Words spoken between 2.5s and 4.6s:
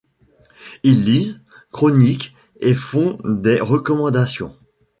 et font des recommandations.